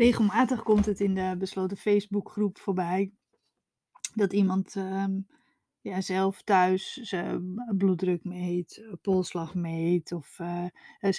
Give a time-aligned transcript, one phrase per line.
[0.00, 3.12] Regelmatig komt het in de besloten Facebookgroep voorbij
[4.14, 5.20] dat iemand ehm,
[5.80, 10.64] ja, zelf thuis zijn bloeddruk meet, eh, polsslag meet of uh,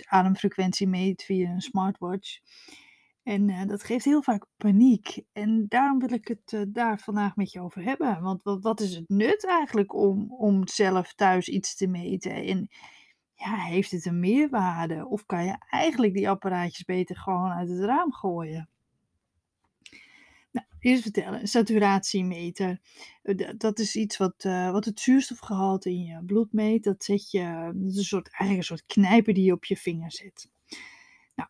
[0.06, 2.40] ademfrequentie meet via een smartwatch.
[3.24, 5.24] En uh, dat geeft heel vaak paniek.
[5.32, 8.22] En daarom wil ik het daar vandaag met je over hebben.
[8.22, 12.32] Want wat, wat is het nut eigenlijk om, om zelf thuis iets te meten?
[12.32, 12.70] En
[13.34, 15.08] ja, heeft het een meerwaarde?
[15.08, 18.71] Of kan je eigenlijk die apparaatjes beter gewoon uit het raam gooien?
[20.82, 22.80] Eerst vertellen, saturatiemeter.
[23.22, 26.84] Eh, dat is iets wat, uh, wat het zuurstofgehalte in je bloed meet.
[26.84, 29.78] Dat zet je, dat is een soort, eigenlijk een soort knijper die je op je
[29.78, 30.50] vinger zet.
[31.36, 31.50] Nou,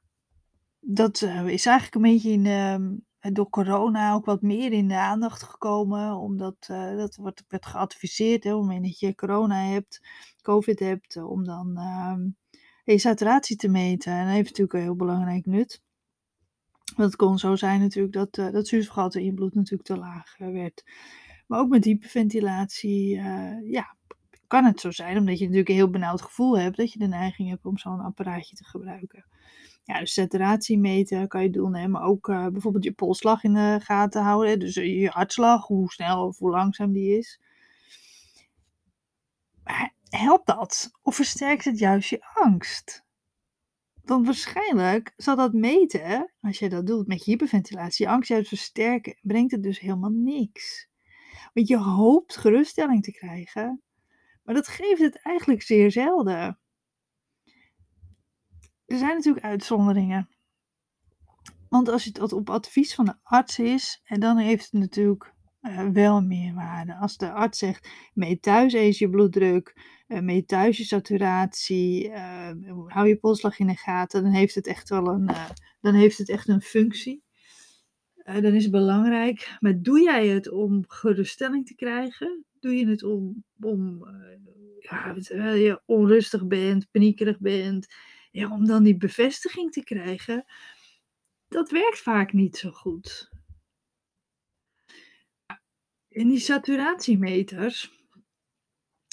[0.79, 4.97] dat uh, is eigenlijk een beetje in, uh, door corona ook wat meer in de
[4.97, 6.15] aandacht gekomen.
[6.15, 6.65] Omdat
[6.97, 10.01] dat wordt, werd geadviseerd, hè, op het moment dat je corona hebt,
[10.41, 12.29] covid hebt, om dan ehm,
[12.83, 14.11] je saturatie te meten.
[14.11, 15.81] En dat heeft natuurlijk een heel belangrijk nut.
[16.95, 20.39] Want kon zo zijn natuurlijk dat uh, dat zuurstofgehalte in je bloed natuurlijk te laag
[20.39, 20.83] uh, werd.
[21.47, 23.95] Maar ook met hyperventilatie, uh, ja,
[24.47, 27.07] kan het zo zijn, omdat je natuurlijk een heel benauwd gevoel hebt, dat je de
[27.07, 29.25] neiging hebt om zo'n apparaatje te gebruiken.
[29.83, 33.79] Ja, dus saturatie meten kan je doen, hè, maar ook bijvoorbeeld je polsslag in de
[33.83, 34.59] gaten houden.
[34.59, 37.39] Dus je hartslag, hoe snel of hoe langzaam die is.
[40.09, 40.91] Helpt dat?
[41.01, 43.03] Of versterkt het juist je angst?
[44.03, 48.47] Dan waarschijnlijk zal dat meten, als je dat doet met je hyperventilatie, je angst juist
[48.47, 50.89] versterken, brengt het dus helemaal niks.
[51.53, 53.81] Want je hoopt geruststelling te krijgen,
[54.43, 56.59] maar dat geeft het eigenlijk zeer zelden.
[58.85, 60.29] Er zijn natuurlijk uitzonderingen.
[61.69, 65.30] Want als het op advies van de arts is, en dan heeft het natuurlijk
[65.61, 66.95] uh, wel meerwaarde.
[66.95, 69.75] Als de arts zegt, meet thuis eens je bloeddruk,
[70.07, 72.51] uh, meet thuis je saturatie, uh,
[72.87, 75.29] hou je polsslag in de gaten, dan heeft het echt wel een,
[75.81, 77.23] dan heeft het echt een functie.
[78.23, 79.57] dan is het belangrijk.
[79.59, 82.45] Maar doe jij het om geruststelling te krijgen?
[82.59, 84.05] Doe je het om, om
[84.79, 85.15] ja,
[85.53, 87.87] je onrustig bent, paniekerig bent,
[88.31, 90.45] ja, om dan die bevestiging te krijgen?
[91.47, 93.30] Dat werkt vaak niet zo goed.
[96.11, 97.99] En die saturatiemeters,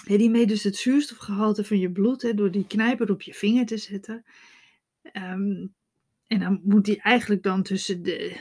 [0.07, 3.67] die meten dus het zuurstofgehalte van je bloed hè, door die knijper op je vinger
[3.67, 4.25] te zetten.
[5.13, 5.75] Um,
[6.27, 8.41] en dan moet die eigenlijk dan tussen de,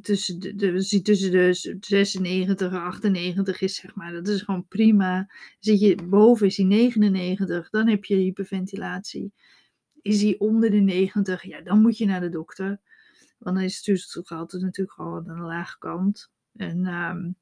[0.00, 4.12] tussen de, de, tussen de 96 en 98 is, zeg maar.
[4.12, 5.30] Dat is gewoon prima.
[5.58, 9.32] Zit je boven, is die 99, dan heb je hyperventilatie.
[10.02, 12.80] Is die onder de 90, ja, dan moet je naar de dokter.
[13.38, 16.32] Want dan is het zuurstofgehalte natuurlijk gewoon aan de lage kant.
[16.56, 17.36] En, um,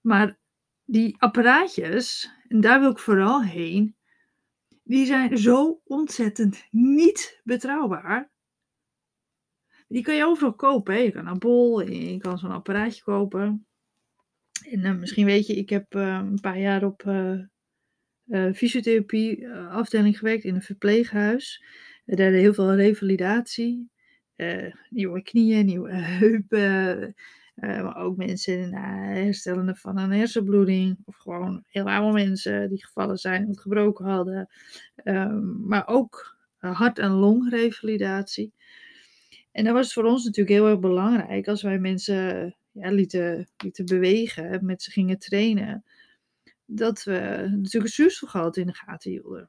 [0.00, 0.38] maar
[0.84, 3.96] die apparaatjes, en daar wil ik vooral heen,
[4.82, 8.30] die zijn zo ontzettend niet betrouwbaar.
[9.88, 11.02] Die kan je overal kopen.
[11.02, 13.66] Je kan een bol, je kan zo'n apparaatje kopen.
[14.70, 20.18] En uh, misschien weet je, ik heb uh, een paar jaar op uh, fysiotherapie afdeling
[20.18, 21.64] gewerkt in een verpleeghuis.
[22.04, 23.90] daar deden heel veel revalidatie.
[24.90, 27.14] nieuwe knieën, nieuwe heupen,
[27.60, 28.78] uh, maar ook mensen uh,
[29.24, 30.98] herstellende van een hersenbloeding.
[31.04, 34.48] Of gewoon heel oude mensen die gevallen zijn of gebroken hadden.
[35.04, 38.52] Um, maar ook uh, hart- en longrevalidatie.
[39.52, 43.48] En dat was voor ons natuurlijk heel erg belangrijk als wij mensen ja, lieten,
[43.84, 45.84] bewegen, met ze gingen trainen.
[46.66, 49.48] Dat we natuurlijk het zuurstofgehalte in de gaten hielden.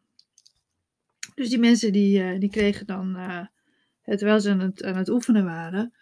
[1.36, 3.18] Dus die mensen die, die kregen dan,
[4.04, 5.94] terwijl ze het, aan het oefenen waren,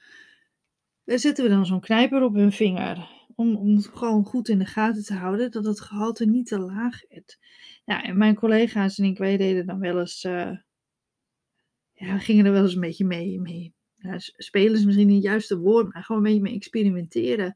[1.18, 3.18] zetten we dan zo'n knijper op hun vinger.
[3.36, 6.60] Om, om het gewoon goed in de gaten te houden dat het gehalte niet te
[6.60, 7.40] laag werd.
[7.86, 10.24] Ja, en mijn collega's en ik, wij deden dan wel eens.
[10.24, 10.58] Uh,
[11.94, 13.40] ja, gingen er wel eens een beetje mee.
[13.40, 13.74] mee.
[14.18, 17.56] Spelen is misschien niet het juiste woord, maar gewoon een beetje mee experimenteren.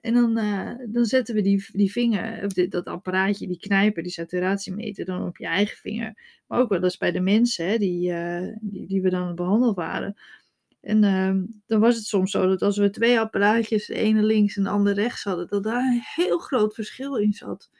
[0.00, 4.02] En dan, uh, dan zetten we die, die vinger, of dit, dat apparaatje, die knijper,
[4.02, 6.42] die saturatiemeter, dan op je eigen vinger.
[6.46, 9.76] Maar ook wel eens bij de mensen hè, die, uh, die, die we dan behandeld
[9.76, 10.16] waren.
[10.86, 14.56] En uh, dan was het soms zo dat als we twee apparaatjes, de ene links
[14.56, 17.70] en de andere rechts hadden, dat daar een heel groot verschil in zat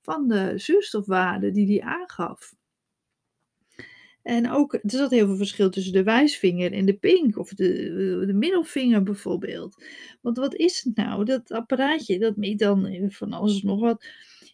[0.00, 2.54] van de zuurstofwaarde die die aangaf.
[4.22, 8.24] En ook, er zat heel veel verschil tussen de wijsvinger en de pink, of de,
[8.26, 9.84] de middelvinger bijvoorbeeld.
[10.20, 11.24] Want wat is het nou?
[11.24, 14.06] Dat apparaatje, dat meet dan van alles nog wat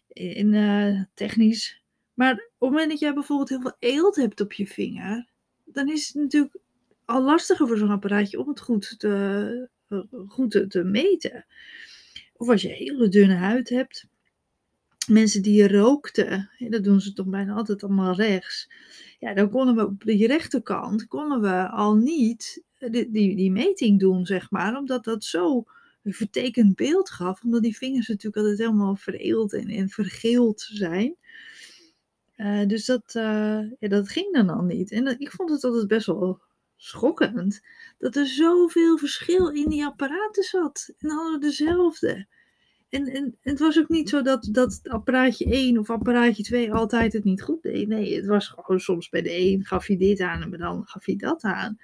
[0.07, 1.83] in uh, technisch.
[2.13, 5.29] Maar op het moment dat jij bijvoorbeeld heel veel eelt hebt op je vinger,
[5.65, 6.55] dan is het natuurlijk
[7.11, 9.69] al lastiger voor zo'n apparaatje om het goed te,
[10.27, 11.45] goed te, te, meten.
[12.33, 14.09] Of als je hele dunne huid hebt.
[15.07, 18.71] Mensen die rookten, dat doen ze toch bijna altijd allemaal rechts.
[19.19, 23.99] Ja, dan konden we op de rechterkant konden we al niet die, die, die meting
[23.99, 24.77] doen, zeg maar.
[24.77, 25.63] Omdat dat zo
[26.03, 27.43] een vertekend beeld gaf.
[27.43, 31.15] Omdat die vingers natuurlijk altijd helemaal vereeld en, en vergeeld zijn.
[32.37, 34.91] Uh, dus dat, ja, dat ging dan al niet.
[34.91, 36.41] En ik vond het altijd best wel
[36.81, 37.61] schokkend.
[37.97, 40.93] Dat er zoveel verschil in die apparaten zat.
[40.97, 42.27] En hadden we dezelfde.
[42.89, 47.13] En, en, het was ook niet zo dat, dat apparaatje 1 of apparaatje 2 altijd
[47.13, 47.87] het niet goed deed.
[47.87, 50.81] Nee, het was gewoon soms bij de een gaf hij dit aan en bij de
[50.83, 51.79] gaf hij dat aan.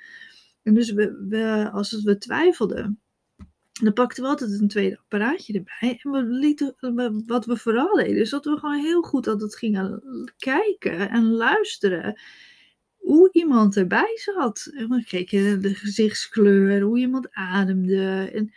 [0.64, 3.00] En dus we, we, als we twijfelden,
[3.82, 6.00] dan pakten we altijd een tweede apparaatje erbij.
[6.04, 6.76] En we lieten,
[7.26, 10.04] wat we vooral deden, is dat we gewoon heel goed altijd gingen
[10.38, 12.20] kijken en luisteren
[13.08, 14.72] hoe iemand erbij zat.
[14.74, 18.32] En we keken de gezichtskleur, hoe iemand ademde.
[18.34, 18.54] En,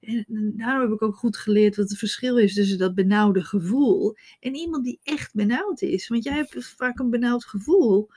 [0.00, 4.16] en, daarom heb ik ook goed geleerd wat het verschil is tussen dat benauwde gevoel
[4.40, 6.08] en iemand die echt benauwd is.
[6.08, 8.08] Want jij hebt vaak een benauwd gevoel.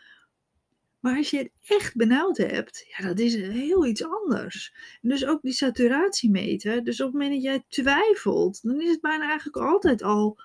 [1.00, 4.74] Maar als je het echt benauwd hebt, ja, dat is heel iets anders.
[5.02, 6.84] En dus ook die saturatiemeter.
[6.84, 10.40] Dus op het moment dat jij twijfelt, dan is het bijna eigenlijk altijd al,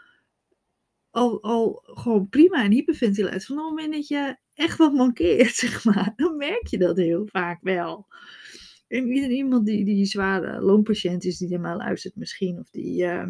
[1.15, 3.47] al, al gewoon prima een hyperventilatie.
[3.47, 6.97] Van op het moment dat je echt wat mankeert, zeg maar, dan merk je dat
[6.97, 8.07] heel vaak wel.
[8.89, 13.27] En iemand die, die zware longpatiënt is, die mij luistert misschien, of die uh,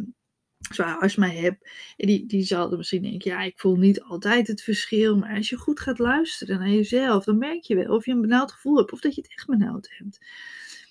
[0.58, 4.46] zwaar astma hebt, en die, die zal er misschien denken, ja, ik voel niet altijd
[4.46, 8.06] het verschil, maar als je goed gaat luisteren naar jezelf, dan merk je wel of
[8.06, 10.19] je een benauwd gevoel hebt, of dat je het echt benauwd hebt.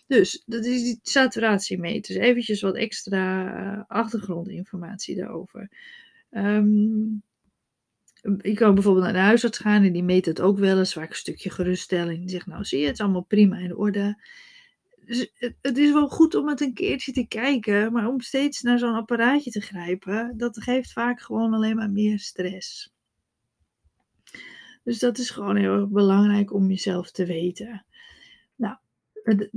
[0.07, 2.15] Dus dat is die saturatiemeter.
[2.15, 5.69] Dus eventjes wat extra uh, achtergrondinformatie daarover.
[6.35, 7.23] Um,
[8.41, 11.09] ik kan bijvoorbeeld naar de huisarts gaan en die meet het ook wel eens, vaak
[11.09, 12.19] een stukje geruststelling.
[12.19, 14.23] Die zegt, nou zie je, het is allemaal prima in orde.
[15.05, 15.31] Dus
[15.61, 18.95] het, is wel goed om het een keertje te kijken, maar om steeds naar zo'n
[18.95, 22.93] apparaatje te grijpen, dat geeft vaak gewoon alleen maar meer stress.
[24.83, 27.85] Dus dat is gewoon heel erg belangrijk om jezelf te weten.
[29.23, 29.47] Dat,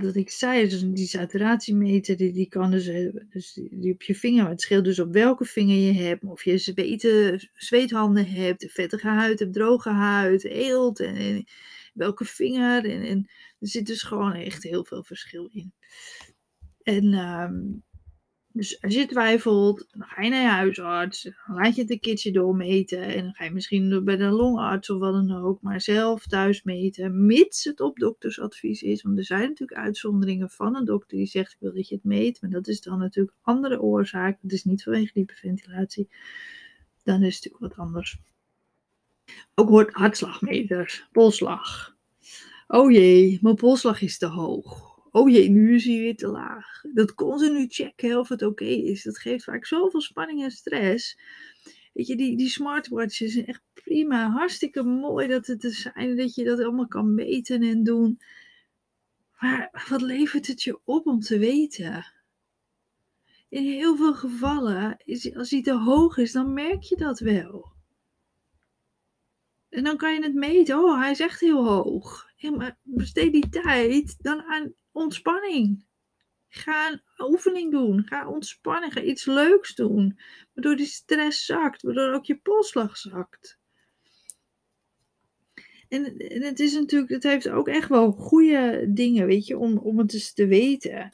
[0.00, 4.42] dat ik zei, dus die saturatiemeter, die, kan dus, eh, dus die, op je vinger,
[4.42, 9.08] maar het scheelt dus op welke vinger je hebt, of je zweten, zweethanden hebt, vettige
[9.08, 11.44] huid hebt, droge huid, eelt, en,
[11.94, 15.72] welke vinger, en, er zit dus gewoon echt heel veel verschil in.
[16.82, 17.82] En um,
[18.52, 22.00] dus als je twijfelt, dan ga je naar je huisarts, dan laat je het een
[22.00, 25.80] keertje doormeten en dan ga je misschien bij de longarts of wat dan ook, maar
[25.80, 29.02] zelf thuis meten, mits het op doktersadvies is.
[29.02, 32.04] Want er zijn natuurlijk uitzonderingen van een dokter die zegt ik wil dat je het
[32.04, 36.08] meet, maar dat is dan natuurlijk andere oorzaak, het is niet vanwege hyperventilatie.
[37.02, 38.18] Dan is het natuurlijk wat anders.
[39.54, 41.96] Ook hoort hartslagmeters, polslag.
[42.66, 46.82] Oh jee, mijn polslag is te hoog oh jee, nu is hij weer te laag.
[46.92, 51.18] Dat continu checken of het oké is, dat geeft vaak zoveel spanning en stress.
[51.92, 56.34] Weet je, die, die smartwatches zijn echt prima, hartstikke mooi dat het er zijn, dat
[56.34, 58.20] je dat allemaal kan meten en doen.
[59.38, 62.12] Maar wat levert het je op om te weten?
[63.48, 67.72] In heel veel gevallen, is, als hij te hoog is, dan merk je dat wel.
[69.68, 70.78] En dan kan je het meten.
[70.78, 72.28] Oh, hij is echt heel hoog.
[72.56, 75.86] Maar besteed die tijd dan aan ontspanning.
[76.48, 78.06] Ga een oefening doen.
[78.06, 78.92] Ga ontspannen.
[78.92, 80.18] Ga iets leuks doen.
[80.54, 81.82] Waardoor die stress zakt.
[81.82, 83.58] Waardoor ook je polsslag zakt.
[85.88, 89.78] En, en, het is natuurlijk, het heeft ook echt wel goede dingen, weet je, om,
[89.78, 91.12] om het eens te weten.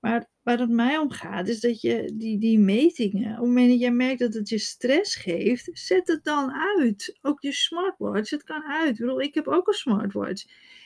[0.00, 3.68] Maar waar het mij om gaat, is dat je die, die metingen, op het moment
[3.70, 7.18] dat jij merkt dat het je stress geeft, zet het dan uit.
[7.22, 8.90] Ook je smartwatch, het kan uit.
[8.90, 10.44] Ik bedoel, ik heb ook een smartwatch.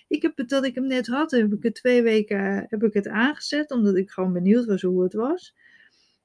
[0.09, 2.93] Ik heb het dat ik hem net had, heb ik het twee weken heb ik
[2.93, 5.55] het aangezet, omdat ik gewoon benieuwd was hoe het was.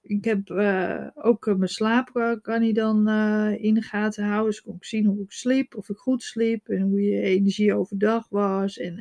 [0.01, 4.51] Ik heb uh, ook mijn slaap kan hij dan uh, in de gaten houden.
[4.51, 7.75] Dus kon ik zien hoe ik sliep, of ik goed sliep en hoe je energie
[7.75, 8.77] overdag was.
[8.77, 8.95] En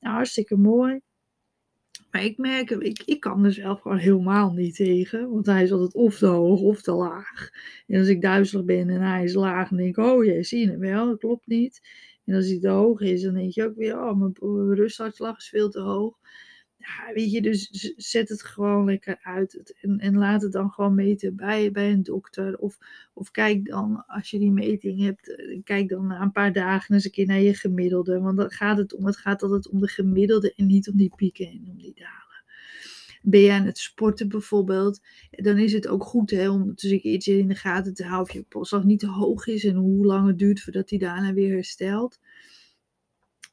[0.00, 1.00] nou, hartstikke mooi.
[2.10, 5.30] Maar ik merk, ik, ik kan er zelf gewoon helemaal niet tegen.
[5.30, 7.50] Want hij is altijd of te hoog of te laag.
[7.86, 10.60] En als ik duizelig ben en hij is laag, dan denk ik, oh jee, zie
[10.60, 11.80] je het wel, dat klopt niet.
[12.30, 15.48] En als hij te hoog is, dan denk je ook weer, oh, mijn rusthartslag is
[15.48, 16.18] veel te hoog.
[16.76, 19.74] Ja, weet je, dus zet het gewoon lekker uit.
[19.80, 22.58] En, en laat het dan gewoon meten bij, bij een dokter.
[22.58, 22.78] Of,
[23.12, 26.94] of kijk dan, als je die meting hebt, eh, kijk dan na een paar dagen
[26.94, 28.20] eens een keer naar je gemiddelde.
[28.20, 29.06] Want dan gaat het om.
[29.06, 32.19] Het gaat altijd om de gemiddelde en niet om die pieken en om die dalen.
[33.22, 35.00] Ben je aan het sporten bijvoorbeeld,
[35.30, 38.32] dan is het ook goed hè, om dus iets in de gaten te houden of
[38.32, 41.54] je polsslag niet te hoog is en hoe lang het duurt voordat die daarna weer
[41.54, 42.18] herstelt.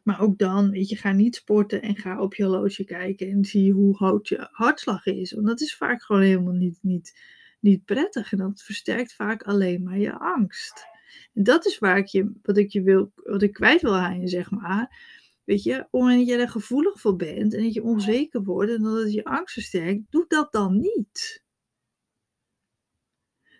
[0.03, 3.45] Maar ook dan, weet je, ga niet sporten en ga op je horloge kijken en
[3.45, 5.31] zie hoe hoog je hartslag is.
[5.31, 7.19] Want dat is vaak gewoon helemaal niet, niet,
[7.59, 8.31] niet prettig.
[8.31, 10.86] En dat versterkt vaak alleen maar je angst.
[11.33, 14.19] En dat is waar ik je, wat ik je wil, wat ik kwijt wil aan
[14.19, 15.16] je, zeg maar
[15.48, 18.44] Weet je, op het moment dat je er gevoelig voor bent en dat je onzeker
[18.44, 21.44] wordt en dat het je angst versterkt, doe dat dan niet.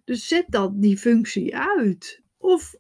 [0.04, 2.24] Dus zet dan die functie uit.
[2.38, 2.76] Of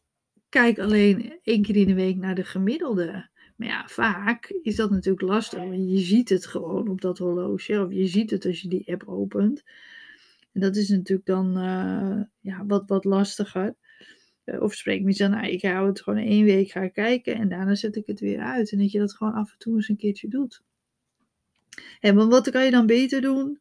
[0.49, 3.29] kijk alleen één keer in de week naar de gemiddelde.
[3.55, 7.83] Maar ja, vaak is dat natuurlijk lastig, want je ziet het gewoon op dat horloge,
[7.85, 9.63] of je ziet het als je die app opent.
[10.51, 13.75] En dat is natuurlijk dan uh, ja, wat, wat lastiger.
[14.47, 17.49] Uh, of spreek me dan, nou, ik hou het gewoon één week ga kijken en
[17.49, 18.71] daarna zet ik het weer uit.
[18.71, 20.63] En dat je dat gewoon af en toe eens een keertje doet.
[21.99, 23.59] En wat kan je dan beter doen?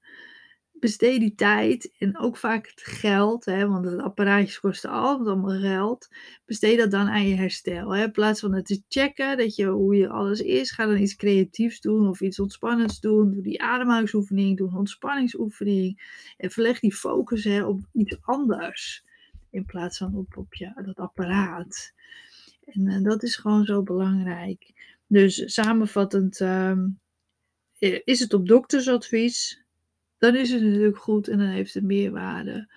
[0.80, 5.60] besteed die tijd en ook vaak het geld, hè, want het apparaatjes kosten altijd allemaal
[5.60, 6.08] geld.
[6.44, 7.94] Besteed dat dan aan je herstel.
[7.94, 8.02] Hè.
[8.02, 11.16] In plaats van het te checken dat je, hoe je alles is, ga dan iets
[11.16, 13.32] creatiefs doen of iets ontspannends doen.
[13.32, 16.00] Doe die ademhalingsoefening, doe een ontspanningsoefening.
[16.36, 19.04] En verleg die focus hè, op iets anders.
[19.50, 21.92] In plaats van op, op dat apparaat.
[22.64, 24.72] En, en dat is gewoon zo belangrijk.
[25.06, 27.00] Dus samenvattend um,
[28.04, 29.66] is het op doktersadvies
[30.18, 32.74] dan is het natuurlijk goed en dan heeft het meerwaarde.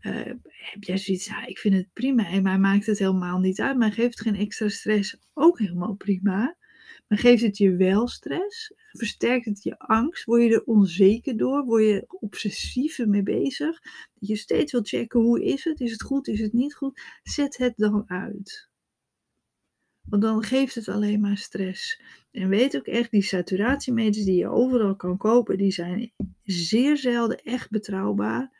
[0.00, 3.60] Uh, heb jij zoiets, ja, ik vind het prima en mij maakt het helemaal niet
[3.60, 6.56] uit, maar geeft geen extra stress, ook helemaal prima.
[7.08, 8.72] Maar geeft het je wel stress?
[8.90, 10.24] Versterkt het je angst?
[10.24, 11.64] Word je er onzeker door?
[11.64, 13.80] Word je obsessief ermee bezig?
[14.14, 15.80] Dat je steeds wil checken, hoe is het?
[15.80, 16.28] Is het goed?
[16.28, 17.00] Is het niet goed?
[17.22, 18.68] Zet het dan uit.
[20.02, 22.00] Want dan geeft het alleen maar stress.
[22.30, 27.42] En weet ook echt, die saturatiemeters die je overal kan kopen, die zijn zeer zelden
[27.42, 28.55] echt betrouwbaar.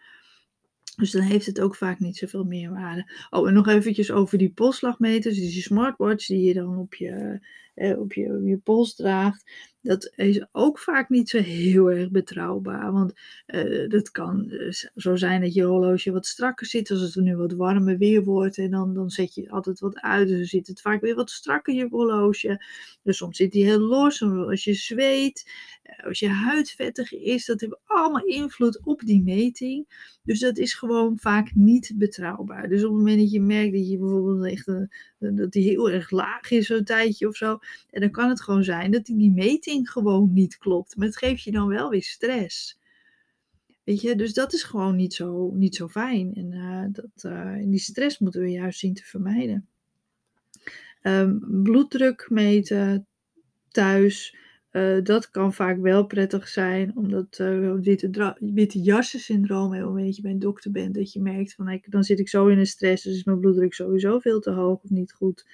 [0.97, 3.11] Dus dan heeft het ook vaak niet zoveel meerwaarde.
[3.31, 7.41] Oh, en nog eventjes over die polsslagmeters, dus die smartwatch die je dan op je,
[7.75, 9.45] eh, op je, je pols draagt
[9.87, 12.93] dat is ook vaak niet zo heel erg betrouwbaar.
[12.93, 13.13] Want
[13.47, 16.91] uh, dat kan eh, zo zijn dat je horloge wat strakker zit.
[16.91, 18.59] Als het nu wat warmer weer wordt.
[18.59, 20.29] En dan, dan zet je altijd wat uit.
[20.29, 22.65] Dus dan zit het vaak weer wat strakker je horloge.
[23.03, 24.23] Dus soms zit die heel los.
[24.23, 25.51] Als je zweet.
[25.97, 27.45] Eh, als je huid vettig is.
[27.45, 29.87] Dat heeft allemaal invloed op die meting.
[30.23, 32.69] Dus dat is gewoon vaak niet betrouwbaar.
[32.69, 35.91] Dus op het moment dat je merkt dat je bijvoorbeeld echt een, dat die heel
[35.91, 37.59] erg laag is zo'n tijdje of zo.
[37.91, 40.97] En dan kan het gewoon zijn dat die, meting gewoon niet klopt.
[40.97, 42.79] Maar het geeft je dan wel weer stress.
[43.85, 46.35] Weet je, dus dat is gewoon niet zo, niet zo fijn.
[46.35, 47.33] En uh, dat,
[47.65, 49.67] die stress moeten we juist zien te vermijden.
[51.03, 53.07] Um, bloeddruk meten
[53.69, 54.37] thuis.
[54.77, 60.17] Uh, dat kan vaak wel prettig zijn, omdat uh, witte, witte jassen syndroom, heel dat
[60.17, 62.67] je bij een dokter bent, dat je merkt van dan zit ik zo in een
[62.67, 65.45] stress, dus is mijn bloeddruk sowieso veel te hoog of niet goed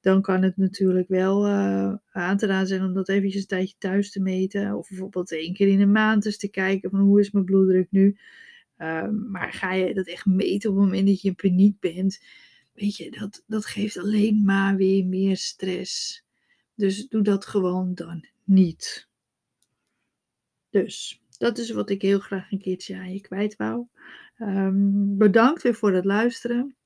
[0.00, 3.74] dan kan het natuurlijk wel uh, aan te raden zijn om dat eventjes een tijdje
[3.78, 4.74] thuis te meten.
[4.74, 7.86] Of bijvoorbeeld één keer in de maand eens te kijken van hoe is mijn bloeddruk
[7.90, 8.16] nu.
[8.78, 12.20] Uh, maar ga je dat echt meten op het moment dat je in paniek bent,
[12.74, 16.24] weet je, dat, dat geeft alleen maar weer meer stress.
[16.74, 19.08] Dus doe dat gewoon dan niet.
[20.70, 23.86] Dus dat is wat ik heel graag een keertje aan je kwijt wou.
[24.38, 26.76] Um, bedankt weer voor het luisteren.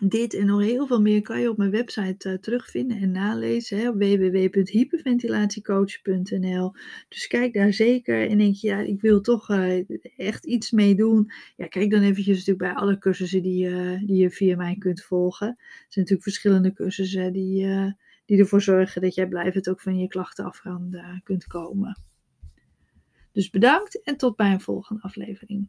[0.00, 3.78] Dit en nog heel veel meer kan je op mijn website uh, terugvinden en nalezen
[3.78, 6.72] hè, www.hyperventilatiecoach.nl.
[7.08, 9.84] Dus kijk daar zeker en denk je, ja, ik wil toch uh,
[10.16, 11.30] echt iets mee doen.
[11.56, 15.02] Ja, kijk dan eventjes natuurlijk bij alle cursussen die, uh, die je via mij kunt
[15.02, 15.48] volgen.
[15.48, 17.66] Er zijn natuurlijk verschillende cursussen die,
[18.24, 20.62] die ervoor zorgen dat jij blijvend ook van je klachten af
[21.22, 22.02] kunt komen.
[23.32, 25.68] Dus bedankt en tot bij een volgende aflevering.